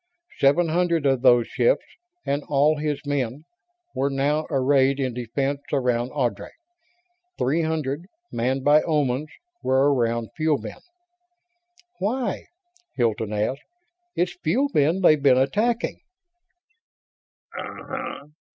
Seven 0.39 0.69
hundred 0.69 1.05
of 1.05 1.21
those 1.21 1.45
ships, 1.45 1.85
and 2.25 2.41
all 2.49 2.77
his 2.79 3.05
men, 3.05 3.43
were 3.93 4.09
now 4.09 4.47
arrayed 4.49 4.99
in 4.99 5.13
defense 5.13 5.61
around 5.71 6.09
Ardry. 6.15 6.49
Three 7.37 7.61
hundred, 7.61 8.07
manned 8.31 8.63
by 8.63 8.81
Omans, 8.81 9.29
were 9.61 9.93
around 9.93 10.31
Fuel 10.37 10.57
Bin. 10.59 10.81
"Why?" 11.99 12.47
Hilton 12.95 13.31
asked. 13.31 13.61
"It's 14.15 14.35
Fuel 14.43 14.69
Bin 14.73 15.01
they've 15.01 15.21
been 15.21 15.37
attacking." 15.37 15.99